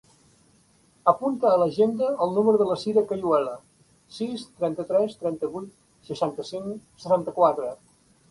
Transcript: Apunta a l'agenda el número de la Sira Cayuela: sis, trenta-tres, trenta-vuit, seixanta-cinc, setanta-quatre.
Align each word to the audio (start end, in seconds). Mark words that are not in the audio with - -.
Apunta 1.11 1.49
a 1.49 1.57
l'agenda 1.63 2.07
el 2.25 2.31
número 2.37 2.61
de 2.61 2.65
la 2.69 2.77
Sira 2.83 3.03
Cayuela: 3.11 3.53
sis, 4.15 4.45
trenta-tres, 4.63 5.13
trenta-vuit, 5.25 5.67
seixanta-cinc, 6.09 6.81
setanta-quatre. 7.05 7.71